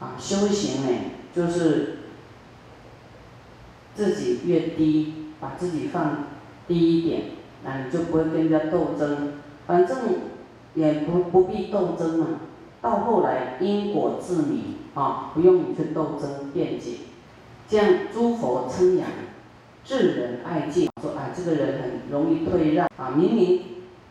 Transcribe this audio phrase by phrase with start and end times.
[0.00, 0.98] 啊，修行呢，
[1.34, 1.98] 就是
[3.94, 6.24] 自己越低，把自己放
[6.68, 7.22] 低一点，
[7.64, 9.32] 那你就不会跟人家斗争，
[9.66, 9.98] 反正
[10.74, 12.26] 也不不必斗争嘛。
[12.80, 16.98] 到后来因果自明啊，不用你去斗争辩解，
[17.68, 19.08] 这样诸佛称扬，
[19.84, 23.62] 智人爱敬，说啊这个人很容易退让啊，明明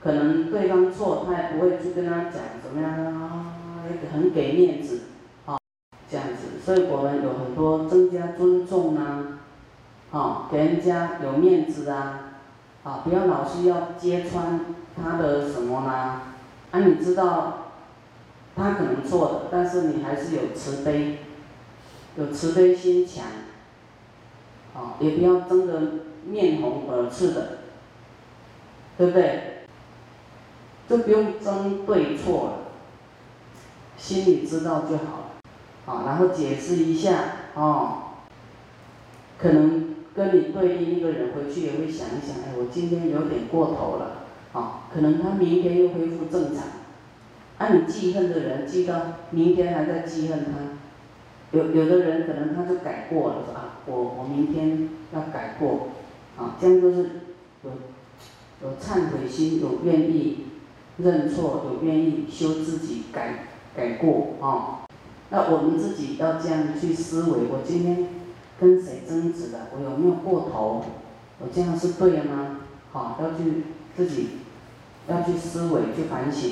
[0.02, 3.56] 可能对方错，他也不会去跟他讲怎么样啊，
[4.12, 5.00] 很给面子。
[6.68, 9.40] 所以我们有很多增加尊重啊，
[10.12, 12.34] 好，给人家有面子啊，
[12.84, 14.60] 啊，不要老是要揭穿
[14.94, 16.24] 他的什么啦，
[16.72, 17.70] 啊，你知道
[18.54, 21.20] 他可能错的，但是你还是有慈悲，
[22.18, 23.24] 有慈悲心强，
[24.76, 25.82] 啊，也不要争得
[26.26, 27.60] 面红耳赤的，
[28.98, 29.54] 对不对？
[30.90, 32.54] 就不用争对错了，
[33.98, 35.27] 心里知道就好了。
[35.88, 37.18] 啊，然后解释一下，
[37.56, 38.00] 哦，
[39.40, 46.66] 可能跟你对立那个人回去也会想一想，哎，我今天有点过头了，啊，可能他明天又恢复正常，
[47.58, 55.88] 啊，你记恨的人记到明天还在记恨他，有有的人可能他就改过了，说啊，我我明天要改过，
[56.38, 56.98] 啊，这样就是
[57.64, 57.72] 有
[58.62, 60.48] 有忏悔心，有愿意
[60.98, 64.84] 认错，有愿意修自己改改过，啊。
[65.30, 68.08] 那我们自己要这样去思维：我今天
[68.60, 69.68] 跟谁争执了？
[69.76, 70.86] 我有没有过头？
[71.40, 72.58] 我这样是对的吗？
[72.92, 73.64] 好，要去
[73.96, 74.30] 自己
[75.08, 76.52] 要去思维、去反省。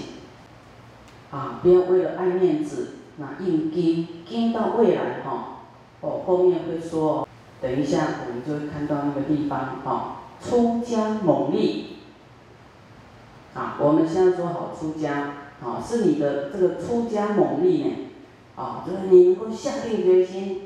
[1.32, 5.62] 啊，不要为了爱面子，那硬盯盯到未来哈。
[6.02, 7.28] 哦，后面会说，
[7.62, 10.18] 等一下我们就会看到那个地方哈。
[10.42, 11.96] 出家猛力。
[13.54, 18.05] 啊，我们现在说好出家，啊，是你的这个出家猛力呢。
[18.56, 20.62] 啊，就是你能够下定决心，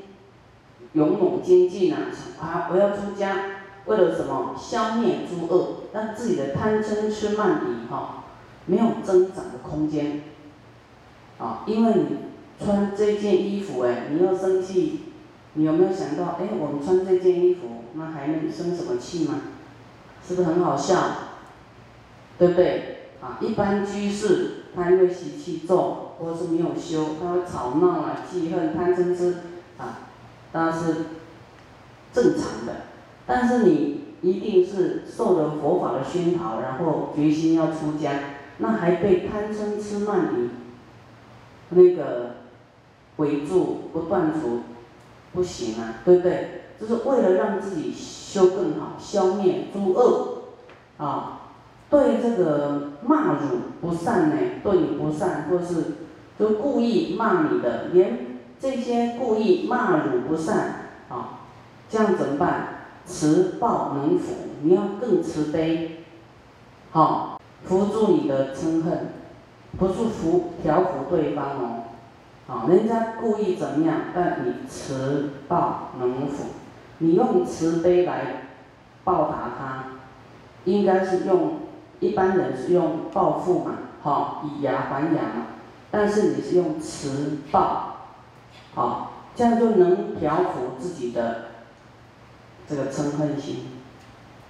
[0.92, 1.98] 勇猛精进啊！
[2.40, 3.36] 啊，我要出家，
[3.86, 4.54] 为了什么？
[4.56, 8.24] 消灭诸恶，让自己的贪嗔痴慢疑哈，
[8.66, 10.22] 没有增长的空间。
[11.38, 15.00] 啊，因为你穿这件衣服哎，你要生气，
[15.54, 19.40] 你有没有想到哎，我们穿这件衣服，那还能生什么气吗？
[20.24, 20.96] 是不是很好笑？
[22.38, 23.08] 对不对？
[23.20, 26.09] 啊，一般居士他因为习气重。
[26.20, 29.36] 或是没有修，他会吵闹啊、记恨、贪嗔痴
[29.78, 30.00] 啊，
[30.52, 31.06] 当然是
[32.12, 32.82] 正常的。
[33.26, 38.12] 但是你一定是受了佛法的熏陶，然后决心要出家，
[38.58, 40.50] 那还被贪嗔痴慢疑
[41.70, 42.32] 那个
[43.16, 44.60] 围住不断除，
[45.32, 46.64] 不行啊，对不对？
[46.78, 50.42] 就是为了让自己修更好，消灭诸恶
[50.98, 51.40] 啊，
[51.88, 55.84] 对这个骂辱不善呢，对你不善或是。
[56.40, 61.40] 都故意骂你的，连这些故意骂汝不善，啊，
[61.90, 62.68] 这样怎么办？
[63.04, 66.04] 慈报能服，你要更慈悲，
[66.92, 69.08] 好，扶住你的嗔恨，
[69.78, 71.82] 不是扶调服对方哦，
[72.48, 76.44] 啊，人家故意怎么样，但你慈报能服，
[76.98, 78.44] 你用慈悲来
[79.04, 79.84] 报答他，
[80.64, 81.60] 应该是用
[81.98, 83.72] 一般人是用报复嘛，
[84.02, 85.46] 好，以牙还牙嘛。
[85.90, 87.96] 但是你是用慈报，
[88.74, 91.46] 好，这样就能调伏自己的
[92.68, 93.66] 这个嗔恨心，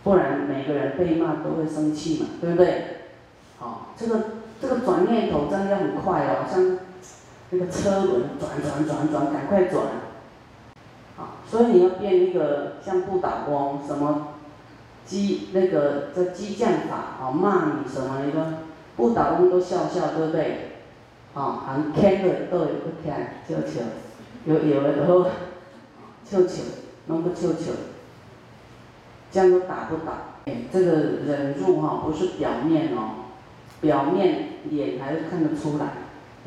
[0.05, 2.85] 不然每个人被骂都会生气嘛，对不对？
[3.59, 4.21] 好，这个
[4.61, 6.79] 这个转念头真的要很快哦，像
[7.49, 9.83] 那个车轮转转转转，赶快转，
[11.17, 14.35] 好，所以你要变一个像不倒翁什么
[15.07, 18.59] 激那个这激将法，好骂你什么一个
[18.97, 20.67] 不倒翁都笑笑，对不对？
[21.35, 23.13] 哦，很欠的都会去听，
[23.49, 23.83] 笑笑；
[24.47, 25.31] 有有的就好，
[26.25, 26.63] 笑笑，
[27.07, 27.73] 拢不笑笑。
[29.31, 30.13] 这样都打不倒。
[30.47, 30.93] 哎，这个
[31.27, 33.27] 忍住哈，不是表面哦，
[33.81, 35.87] 表面脸还是看得出来，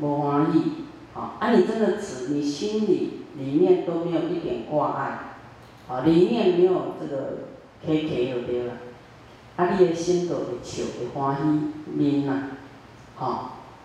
[0.00, 0.84] 无欢喜。
[1.14, 5.18] 哦，啊，你真的指你心里里面都没有一点挂碍，
[5.88, 7.48] 哦，里面没有这个
[7.86, 8.74] K K 就对了。
[9.56, 12.48] 啊，你的心就会笑，会欢喜面呐，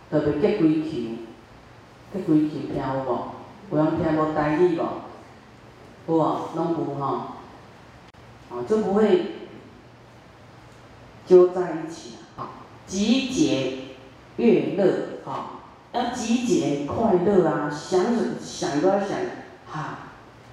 [0.09, 0.89] 特别结规球，
[2.11, 3.29] 结规球听有无？
[3.69, 4.81] 有人听无代志无？
[6.07, 6.49] 有无？
[6.55, 7.21] 拢有吼，
[8.49, 9.33] 哦，就不会
[11.27, 12.49] 揪在一起啊！
[12.87, 13.73] 集结
[14.37, 15.61] 悦乐啊，
[15.93, 17.69] 要集结快乐啊！
[17.69, 19.09] 想着想都要想，
[19.67, 19.99] 哈，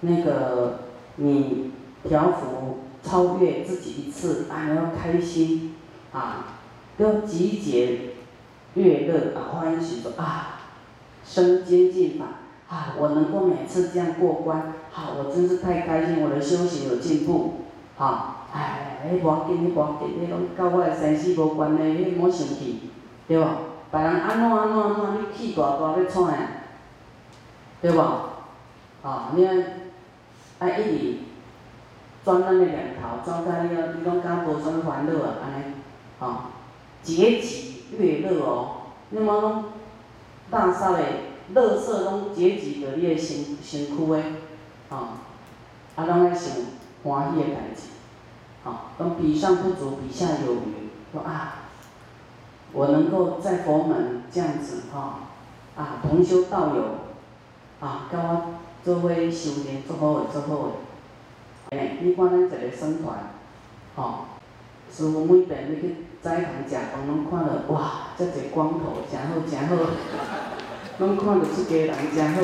[0.00, 0.80] 那个
[1.16, 1.70] 你
[2.06, 5.74] 调伏超越自己一次，啊，要开心
[6.12, 6.58] 啊，
[6.98, 8.15] 要集结。
[8.76, 10.60] 悦乐啊，欢喜说啊，
[11.24, 12.26] 生精进法，
[12.68, 17.62] 啊，我能够每次这样过关，好，我真是太开心，我的修行有进步，
[17.96, 22.90] 好，哎，迄无要紧，迄无要紧，迄拢甲我的生死无关的，迄莫生气，
[23.26, 23.46] 对无？
[23.90, 26.36] 别人安怎安怎安怎，你气大大要创啥？
[27.80, 27.98] 对无？
[29.02, 29.54] 哦，你爱
[30.58, 31.18] 爱一直
[32.24, 35.34] 转咱的念头，转到你啊，你拢敢无啥烦恼啊？
[35.42, 35.74] 安尼，
[36.18, 36.36] 哦，
[37.02, 38.76] 结集越越热哦，
[39.10, 39.64] 你莫讲
[40.50, 41.04] 大煞的
[41.54, 44.22] 乐色拢结集着你的身身躯的，
[44.90, 45.18] 啊，
[45.94, 46.52] 啊，拢爱想
[47.04, 47.88] 欢喜的代志，
[48.64, 51.62] 哦，讲比上不足，比下有余，说啊，
[52.72, 55.20] 我能够在佛门这样子，哈，
[55.76, 56.82] 啊，同修道友，
[57.80, 58.54] 啊，甲我
[58.84, 60.56] 做伙修炼，做好个做好
[61.70, 63.30] 个，诶，你看咱一个僧团，
[63.94, 64.24] 吼，
[64.92, 69.76] 师傅每遍你去斋堂食饭，拢看到哇，遮侪光头，真好真好，
[70.98, 72.42] 拢看到即家人真好。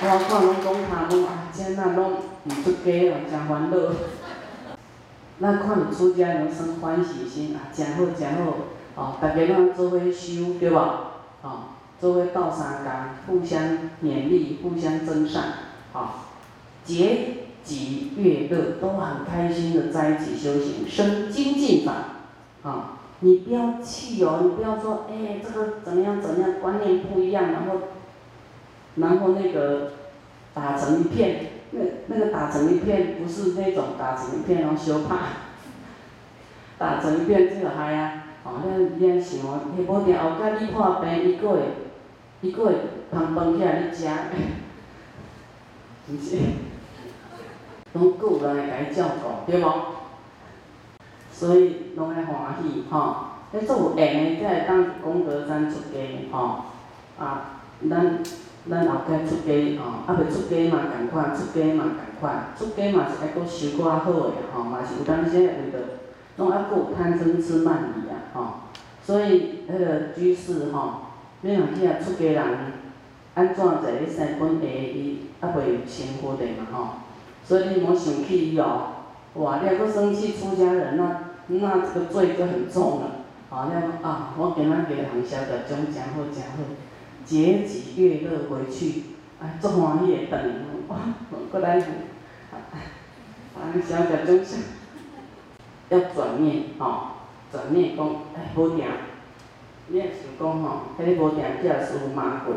[0.00, 2.14] 我看拢讲他讲啊，这那拢
[2.44, 3.76] 毋出家人，真烦恼。
[5.40, 8.52] 咱看到出家人生欢喜心啊，真好真好，
[8.96, 10.76] 哦，大家拢做伙修，对无？
[11.42, 11.50] 哦。
[12.00, 13.62] 做伙斗相共，互相
[14.02, 15.44] 勉励，互相增善，
[15.92, 16.26] 啊，
[16.84, 21.92] 结集悦乐，都很开心的在一起修行，生精进法，
[22.62, 27.80] 啊，你不要气哦，你不要说，哎，这个怎样怎样，观念不一样，然后，
[28.96, 29.92] 然后那个
[30.52, 35.18] 打成一片，那那个打成一片不是那种打成一片然后修怕，
[36.78, 38.62] 打成一片这个嗨啊，哦，
[38.98, 39.40] 你你想，
[39.76, 41.60] 迄无定后盖你破病，伊过会。
[42.42, 42.74] 伊佫会
[43.10, 44.06] 通饭起来你食，
[46.10, 46.36] 毋是？
[47.94, 49.66] 拢佫有人会甲伊照顾，对无？
[51.32, 53.16] 所以拢爱欢喜吼，
[53.52, 56.64] 迄做有缘的才会当功德咱出家吼，
[57.18, 57.60] 啊，
[57.90, 58.18] 咱
[58.70, 65.78] 咱后盖出家吼，啊未出家嘛共款，出家嘛共款，出家嘛是爱佫修较好个吼，嘛是有当时为着，
[66.36, 68.46] 拢还佫有贪嗔痴慢疑啊吼，
[69.02, 71.00] 所以迄个居士吼。
[71.42, 72.42] 你若去啊，出家人
[73.34, 76.88] 安怎在咧生本地，伊啊袂成佛的嘛吼，
[77.44, 78.88] 所以你莫生气伊哦。
[79.34, 83.06] 哇，你若搁生气出家人，那那这个罪就很重了。
[83.50, 86.58] 哦，你讲啊，我今仔日行消个种真好真好，
[87.24, 89.02] 结集悦乐回去，
[89.40, 90.42] 哎，足欢喜会转，
[90.88, 90.96] 哇，
[91.50, 91.86] 过来，行
[93.82, 94.56] 消个种啥？
[95.90, 97.08] 要转念吼，
[97.52, 98.84] 转念讲，哎，无定。
[99.88, 102.54] 你也想讲吼，迄个无定叫师傅骂过，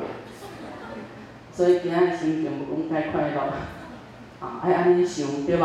[1.51, 3.53] 所以今仔心情无讲太快乐，
[4.39, 5.63] 啊，爱安尼想对无？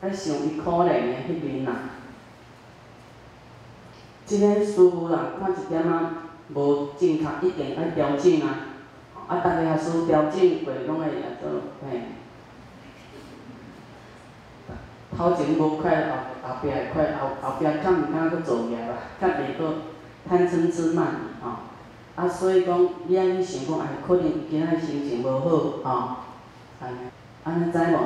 [0.00, 1.90] 爱想伊可怜的迄面啊。
[4.26, 5.90] 即个师傅人看一点仔
[6.54, 8.46] 无正确，一定爱调整啊。
[9.28, 11.50] 啊，逐个师傅调整过，拢会也做
[11.82, 12.02] 嘿。
[15.16, 16.16] 头前无快，后
[16.48, 19.74] 后壁会快，后后壁较毋敢佫做业啊，较袂佫。
[20.24, 21.50] 贪嗔痴慢疑吼，
[22.14, 25.48] 啊，所以讲你安尼想讲，哎，可能今仔心情无好
[25.82, 26.16] 吼，
[26.80, 26.96] 安尼，
[27.44, 27.98] 安尼知无？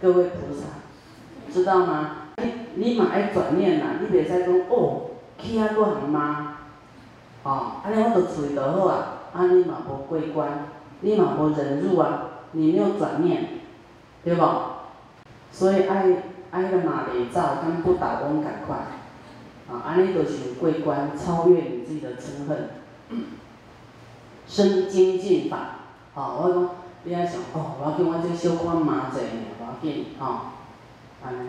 [0.00, 0.66] 各位菩萨，
[1.52, 2.10] 知道吗？
[2.36, 6.56] 你你嘛爱转念啦，你袂使讲哦，去啊搁通骂，
[7.42, 10.68] 吼，安尼我着处理着好啊，安尼嘛无过关，
[11.00, 12.22] 你嘛无忍辱啊，
[12.52, 13.48] 你没有转念，
[14.22, 14.40] 对无？
[15.50, 16.22] 所以爱
[16.52, 18.80] 爱个嘛袂走，跟不倒翁共款。
[19.68, 22.68] 啊，安尼就是过关，超越你自己的嗔恨，
[24.46, 25.58] 生精进法。
[26.14, 26.70] 哦，我讲，
[27.04, 30.26] 你爱想，哦，我要紧，我这小看麻者呢，我要紧，吼，
[31.24, 31.48] 安尼，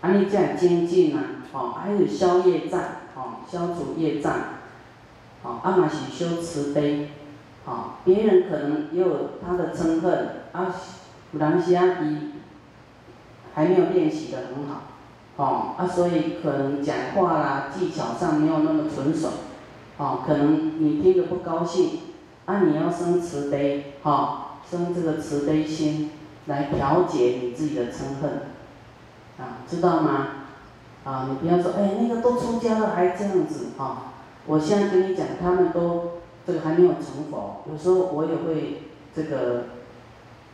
[0.00, 1.22] 安尼才会精进啊，
[1.52, 2.80] 哦，还有消业障，
[3.16, 4.34] 哦，消除业障，
[5.42, 7.10] 哦，啊嘛是修慈悲，
[7.64, 10.74] 哦，别人可能也有他的嗔恨，啊，
[11.32, 12.30] 有当时啊，伊
[13.54, 14.82] 还没有练习的很好。
[15.36, 19.30] 哦，啊，所以可能讲话啦，技巧上没有那么纯熟，
[19.96, 21.98] 哦，可能你听着不高兴，
[22.46, 26.10] 啊，你要生慈悲，哦，生这个慈悲心
[26.46, 28.30] 来调节你自己的嗔恨，
[29.38, 30.26] 啊，知道吗？
[31.04, 34.14] 啊，你不要说，哎，那个都出家了还这样子，啊，
[34.46, 38.82] 我现在跟你讲，他们都这个还没有成佛，有时候我也会
[39.14, 39.64] 这个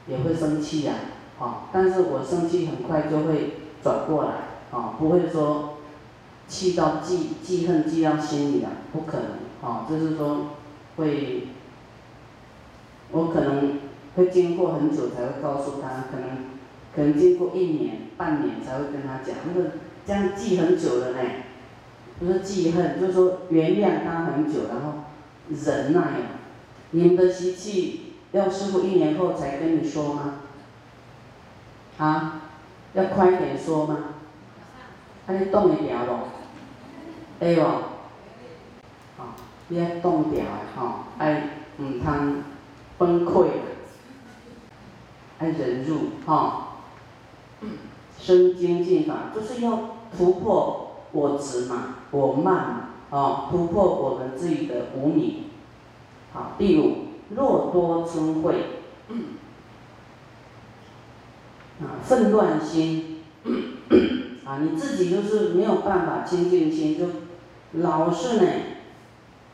[0.06, 0.94] 也会生气呀，
[1.38, 4.30] 啊，但是我生气很快就会转过来。
[4.73, 5.78] 哦，不会说
[6.47, 9.30] 气到记记恨记到心里啊，不可能。
[9.62, 10.47] 哦，就是说
[10.97, 11.49] 会，
[13.12, 13.79] 我可能
[14.17, 16.47] 会经过很久才会告诉他，可能
[16.95, 19.71] 可能经过一年半年才会跟他讲，那个
[20.07, 21.19] 这样记很久了呢，
[22.19, 25.05] 不是记恨，就是说原谅他很久，然后
[25.49, 26.02] 忍耐。
[26.93, 30.35] 你们的习气要师傅一年后才跟你说吗？
[31.99, 32.43] 啊，
[32.95, 33.97] 要快点说吗？
[35.26, 36.29] 啊，你冻会掉咯？
[37.38, 37.62] 会无？
[37.62, 39.37] 啊，
[39.69, 42.43] 你要冻掉的吼，爱唔通
[43.00, 43.52] 崩溃了，
[45.38, 46.64] 爱忍住吼。
[48.19, 55.45] 生精进法就是要突破我执嘛，我慢嘛，啊，突破我们自己的无明。
[56.35, 58.54] 好，第五，若多嗔恚，
[61.80, 63.23] 啊，愤乱心，
[64.45, 67.07] 啊，你自己就是没有办法清净心，就
[67.80, 68.47] 老是呢，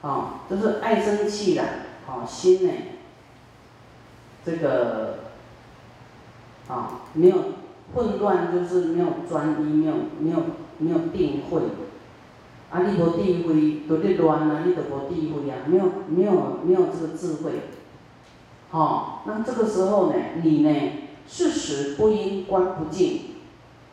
[0.02, 1.62] 啊，就是爱生气的，
[2.08, 2.72] 啊，心呢，
[4.46, 5.18] 这个，
[6.68, 7.36] 啊，没有
[7.92, 10.36] 混乱，就是没有专一，没有没有
[10.78, 11.62] 没有定慧。
[12.68, 14.62] 啊，你无智慧，都咧乱啊！
[14.66, 17.52] 你都无智慧啊，没有没有没有这个智慧，
[18.70, 20.92] 好，那这个时候呢，你呢，
[21.28, 23.20] 事实不应观不净，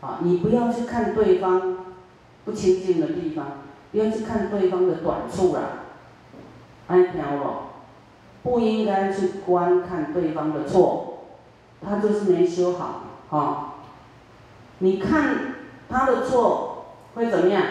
[0.02, 1.78] 啊，你不要去看对方
[2.46, 3.60] 不清净的地方，
[3.92, 5.62] 不要去看对方的短处啦，
[6.88, 7.63] 安听无？
[8.44, 11.24] 不应该去观看对方的错，
[11.82, 13.74] 他就是没修好，哈，
[14.80, 15.56] 你看
[15.90, 16.86] 他的错
[17.16, 17.64] 会怎么样？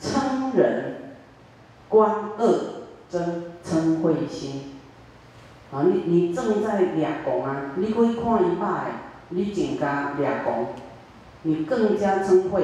[0.00, 1.14] 嗔人
[1.88, 2.60] 观恶
[3.08, 4.76] 增嗔恚心，
[5.70, 8.92] 啊，你你正在俩讲啊，你可以看一摆，
[9.28, 10.66] 你更加俩讲，
[11.42, 12.62] 你更加嗔恚，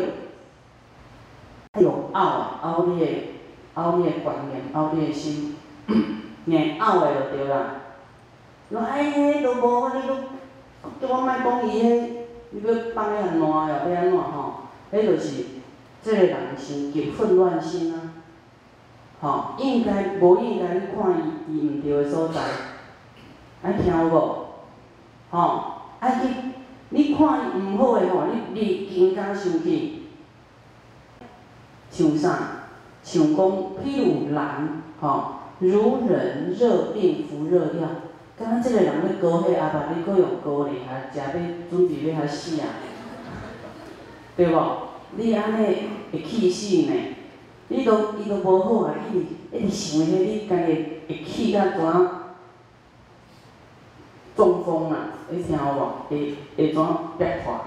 [1.79, 3.07] 有傲傲你的
[3.75, 5.57] 傲你的观念，傲你的心，
[6.47, 7.83] 硬拗的就对啦。
[8.71, 10.15] 说哎，迄都无法，你都
[11.07, 12.11] 叫我莫讲伊迄，
[12.51, 13.69] 你要放伊安怎哦？
[13.69, 14.55] 要安怎吼？
[14.93, 15.45] 迄就是。
[16.03, 17.99] 这个人心极混乱心啊，
[19.21, 21.13] 吼，应该无应该去看
[21.49, 22.41] 伊伊毋对的所在，
[23.65, 24.47] 爱听有无？
[25.33, 25.65] 吼，
[25.99, 26.29] 爱去
[26.91, 30.11] 你看伊毋好的吼，你你更加生气。
[31.91, 32.39] 想啥？
[33.03, 37.89] 想讲，譬如人，吼，如人热病服热药，
[38.39, 41.33] 敢若即个人咧高血压吧，你搁用高咧，还食要
[41.71, 42.67] 准备要还死啊？
[44.37, 44.89] 对无？
[45.17, 45.77] 你安尼
[46.13, 46.93] 会气死呢？
[47.69, 48.95] 你都伊都无好啊！
[49.11, 51.81] 一直一直想迄，你家己会气甲怎
[54.37, 54.97] 中风啦？
[55.31, 56.11] 你听有无？
[56.11, 56.87] 会会怎
[57.17, 57.63] 变化？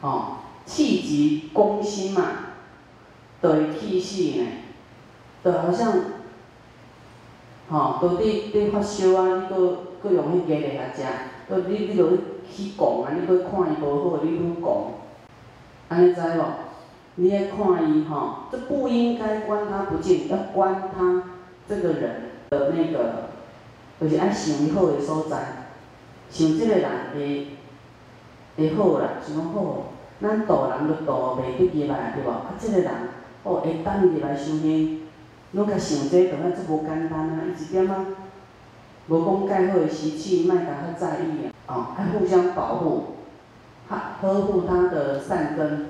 [0.00, 2.22] 吼，气急攻心嘛，
[3.40, 4.46] 都会气死呢。
[5.44, 5.92] 就好像，
[7.70, 8.22] 吼，都伫
[8.52, 11.02] 伫发烧啊，你搁搁用迄个来遐食，
[11.48, 12.10] 搁你你著
[12.50, 14.68] 去讲啊，你搁看伊无好，你愈讲。
[15.88, 16.44] 安尼知无？
[17.16, 21.22] 你要看伊吼，这不应该关他不敬，要关他
[21.68, 23.14] 这个人的那个，
[24.00, 25.68] 就是爱想伊好的所在，
[26.30, 27.48] 想这个人会
[28.56, 32.30] 会好啦，想讲好，咱度人就度袂得入来，对无？
[32.30, 32.90] 啊，这个人
[33.42, 34.99] 哦会等入来修行，
[35.52, 38.06] 拢甲想这个，啊，这无简单啊，伊一点啊
[39.08, 43.16] 无讲介好的习气，莫甲较在意啊，哦，爱互相保护。
[43.88, 45.86] 他呵护他的善根，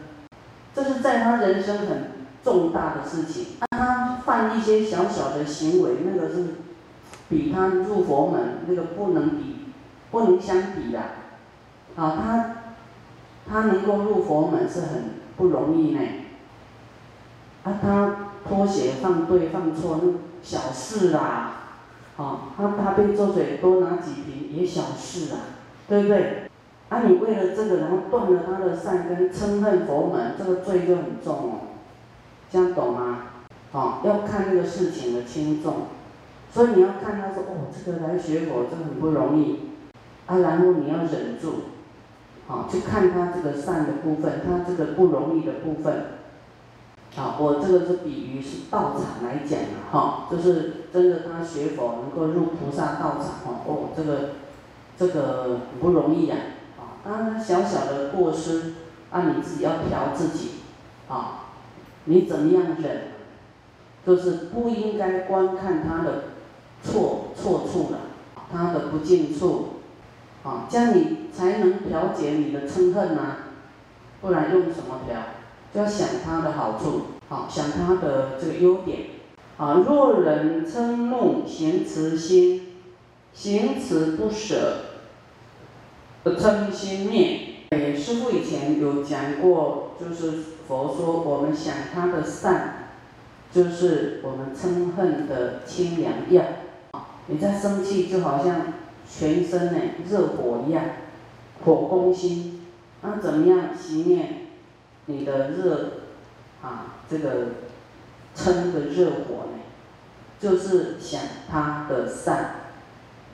[0.74, 2.12] 这是在他人生很
[2.42, 3.58] 重大的事情。
[3.68, 6.54] 他犯一些小小的行为，那个是
[7.28, 9.66] 比他入佛门那个不能比，
[10.10, 10.98] 不能相比的。
[11.94, 12.56] 啊，他
[13.46, 16.00] 他能够入佛门是很不容易呢。
[17.64, 21.56] 啊，他拖鞋放对放错那小事啦。
[22.16, 25.40] 啊，他他被做嘴多拿几瓶也小事啊，
[25.88, 26.42] 对不对？
[26.90, 31.52] 啊，你为了这个，然后断了他的善根，嗔恨佛门，这个罪就很重哦。
[32.50, 33.18] 这样懂吗？
[33.72, 35.86] 哦，要看那个事情的轻重，
[36.52, 39.70] 所以你要看他说，哦，这个来学佛真的很不容易，
[40.26, 41.62] 啊，然后你要忍住，
[42.48, 46.04] 好，去看他这个善的部分，他这个不容易的部分。
[47.16, 54.30] 啊，我这个是比喻是道场来讲的哈，就是真的他学佛能够入菩萨道场哦，哦，这个
[54.96, 56.36] 这个很不容易呀。
[57.02, 58.74] 啊，小小的过失，
[59.10, 60.50] 啊，你自己要调自己，
[61.08, 61.46] 啊，
[62.04, 63.08] 你怎么样忍，
[64.06, 66.24] 就是不应该观看他的
[66.82, 67.98] 错错处了，
[68.52, 69.80] 他的不敬处，
[70.44, 73.36] 啊，这样你才能调节你的嗔恨呐，
[74.20, 75.16] 不然用什么调？
[75.72, 78.98] 就要想他的好处，好想他的这个优点，
[79.56, 82.76] 啊，若人嗔怒行慈心，
[83.32, 84.86] 行慈不舍。
[86.24, 90.32] 嗔心灭，诶，师父以前有讲过，就是
[90.66, 92.90] 佛说我们想他的善，
[93.52, 96.44] 就是我们嗔恨的清凉药，
[96.90, 98.74] 啊你在生气就好像
[99.08, 100.84] 全身呢热火一样，
[101.64, 102.66] 火攻心，
[103.02, 104.39] 那怎么样熄灭？
[105.06, 105.90] 你的热
[106.62, 107.46] 啊这个
[108.34, 109.60] 嗔的热火呢？
[110.38, 112.36] 就是想他的善，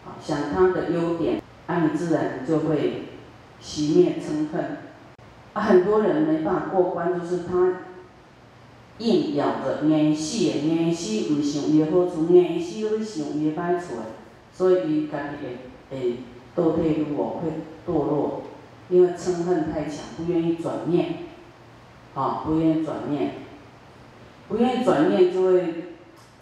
[0.04, 3.04] 啊想他的优点，啊你自然就会
[3.62, 4.78] 熄灭嗔恨。
[5.52, 7.82] 啊很多人没办法过关，就是他。
[8.98, 14.02] 硬咬着，硬死的，硬死毋想伊的好处，硬死要想伊的歹处的，
[14.54, 15.36] 所以伊家己
[15.90, 16.16] 会会
[16.56, 17.50] 堕退路哦，会
[17.86, 18.44] 堕落，
[18.88, 21.25] 因为嗔恨太强，不愿意转念，
[22.16, 23.34] 啊，不愿意转念，
[24.48, 25.84] 不愿意转念就会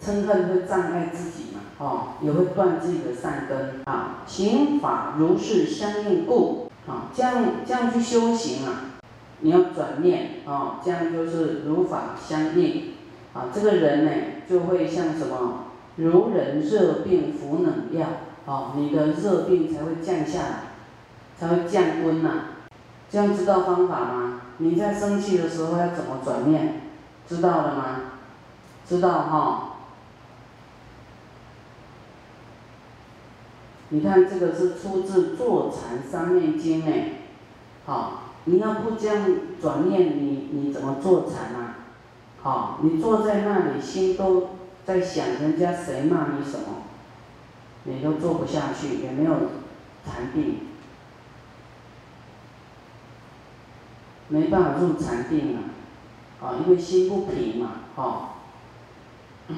[0.01, 4.23] 嗔恨会障碍自己嘛，哦，也会断自己的善根啊。
[4.25, 8.93] 行法如是相应故，啊，这样这样去修行啊。
[9.41, 12.93] 你要转念啊，这样就是如法相应
[13.33, 13.47] 啊。
[13.53, 14.11] 这个人呢，
[14.49, 15.65] 就会像什么，
[15.97, 18.07] 如人热病服冷药
[18.45, 20.59] 啊，你的热病才会降下来，
[21.37, 22.29] 才会降温呐。
[23.09, 24.41] 这样知道方法吗？
[24.57, 26.81] 你在生气的时候要怎么转念？
[27.27, 28.01] 知道了吗？
[28.87, 29.71] 知道哈。
[33.89, 36.91] 你看这个是出自《坐禅三昧经》呢，
[37.85, 38.21] 好。
[38.47, 39.25] 你要不这样
[39.59, 41.77] 转念，你你怎么坐禅啊？
[42.43, 44.49] 好，你坐在那里，心都
[44.85, 46.83] 在想人家谁骂你什么，
[47.85, 49.31] 你都坐不下去，也没有
[50.05, 50.59] 禅定，
[54.27, 55.59] 没办法入禅定啊，
[56.41, 58.29] 啊，因为心不平嘛，哦。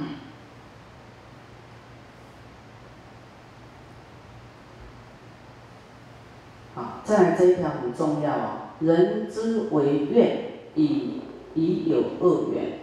[6.75, 8.49] 好，再来这一条很重要哦。
[8.81, 11.21] 人之为怨，以
[11.55, 12.79] 以有恶缘，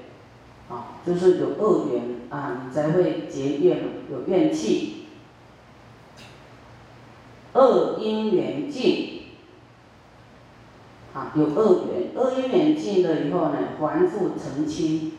[0.69, 5.07] 啊，就是有恶缘啊，你才会结怨，有怨气。
[7.53, 9.14] 恶因缘尽，
[11.15, 15.13] 啊，有恶缘，恶因缘尽了以后呢，还复成亲，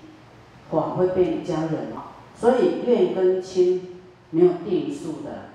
[0.72, 2.12] 哇，会变家人啊。
[2.38, 5.52] 所以怨跟亲没有定数的，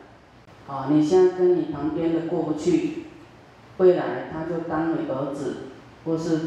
[0.67, 3.05] 啊，你现在跟你旁边的过不去。
[3.77, 5.57] 未来他就当你儿子，
[6.07, 6.41] 或是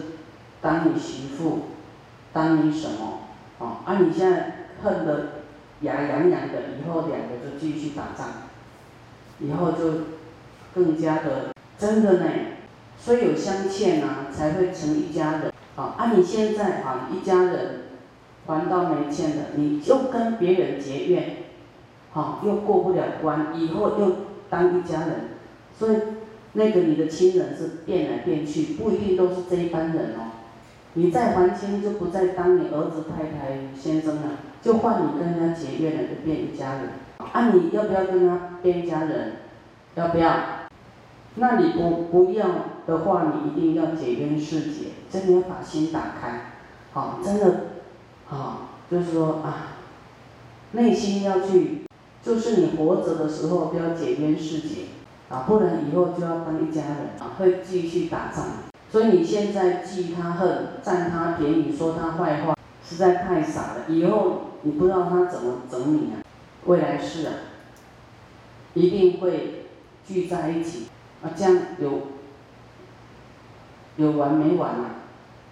[0.60, 1.60] 当你媳妇，
[2.32, 3.20] 当你什么？
[3.60, 5.44] 哦，啊，你现在恨得
[5.82, 8.28] 牙痒痒的，以后两个就继续打仗，
[9.40, 10.06] 以后就
[10.74, 12.26] 更加的真的呢。
[13.04, 15.52] 虽有相欠啊，才会成一家人。
[15.76, 17.82] 啊，啊，你现在啊，一家人
[18.48, 21.38] 还到没欠的，你就跟别人结怨，
[22.13, 24.16] 好，又过不了关，以后又
[24.50, 25.10] 当一家人，
[25.78, 25.98] 所以。
[26.56, 30.38] 那个你的亲人是变来变去，不一定都是这一班人哦。
[30.94, 34.22] 你再还清，就不再当你儿子、太太、先生了，
[34.62, 36.89] 就换你跟人家结怨了，就变一家人。
[37.18, 39.32] 啊，你要不要跟他变一家人？
[39.96, 40.32] 要不要？
[41.38, 42.46] 那你不不要
[42.86, 46.52] 的话，你一定要解冤释结，真的要把心打开。
[46.93, 47.62] 好，真的，
[48.26, 49.78] 好，就是说啊，
[50.72, 51.86] 内心要去，
[52.22, 54.86] 就是你活着的时候都要解冤释结。
[55.30, 58.46] 啊，不然以后就要当一家人啊，会继续打仗。
[58.91, 62.56] 所以你现在记他恨，占他便宜，说他坏话，
[62.88, 63.86] 实在太傻了。
[63.88, 66.22] 以后你不知道他怎么整你啊，
[66.65, 67.34] 未来世啊，
[68.76, 69.65] 一定会
[70.06, 70.88] 聚在一起
[71.24, 71.89] 啊，这样有
[73.98, 74.86] 有完没完啊？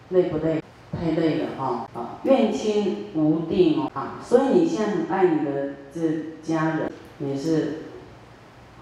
[0.10, 0.62] 累不累？
[0.92, 1.88] 太累了哈！
[1.94, 6.02] 啊，怨亲无定哦啊，所以你现在很爱你的这
[6.44, 7.84] 家人，你是。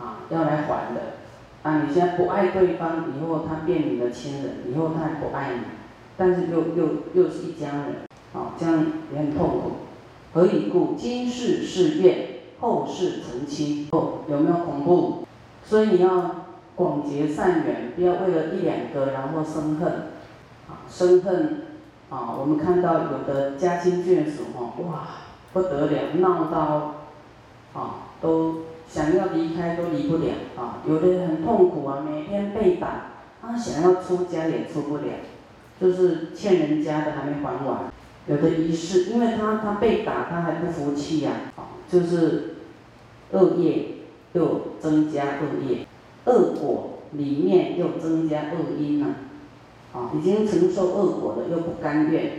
[0.02, 1.17] 啊，要来还的，
[1.62, 5.62] 啊，你现在不爱对方，以后他变你的亲人，以后他也不爱你，
[6.17, 7.95] 但是又又又是一家人，
[8.34, 9.72] 啊，这样也很痛苦。
[10.34, 10.95] 何以故？
[10.98, 12.28] 今世是怨，
[12.62, 13.89] 后世成亲。
[13.91, 15.26] 哦，有没有恐怖？
[15.65, 16.45] 所以你要
[16.79, 19.91] 广结善缘，不要为了一两个然后生恨，
[20.69, 21.63] 啊，生恨，
[22.09, 25.07] 啊，我们看到有的家亲眷属，哈，哇，
[25.51, 26.95] 不得了，闹到，
[27.73, 28.61] 啊，都。
[28.91, 30.81] 想要离开都离不了啊！
[30.87, 35.03] 有的人很痛苦啊，每天被打，他想要出家也出不了，
[35.79, 37.81] 就是欠人家的还没还完。
[38.25, 41.33] 有的仪式，因为他他被打，他还不服气呀，
[41.87, 42.55] 就是
[43.29, 43.89] 恶业
[44.33, 45.85] 又增加恶业，
[46.25, 49.08] 恶果里面又增加恶因呐，
[49.93, 52.32] 啊，已经承受恶果了又不甘愿，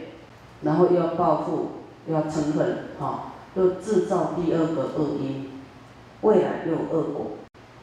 [0.62, 1.69] 然后又要报复，
[2.07, 5.51] 又要嗔恨，哈，又制造第二个恶因。
[6.23, 7.27] 未来又恶果。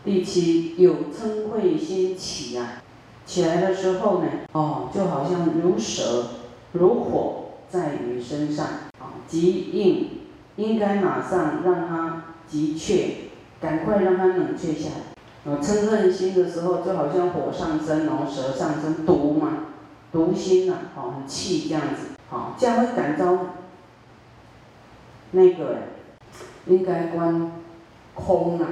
[0.05, 2.83] 第七，有嗔恚心起啊，
[3.25, 6.27] 起来的时候呢，哦，就好像如蛇、
[6.73, 8.65] 如火在你身上
[8.99, 10.09] 啊，急应
[10.55, 13.09] 应该马上让它急却
[13.59, 15.16] 赶快让它冷却下来。
[15.47, 19.67] 啊，嗔恨心的时候，就好像火上升，然后蛇上升，毒嘛，
[20.11, 23.37] 毒心呐，哦，很气这样子，好，这样会感召
[25.31, 25.77] 那个
[26.65, 27.51] 应该观
[28.13, 28.67] 空啊，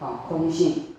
[0.00, 0.89] 好，空性。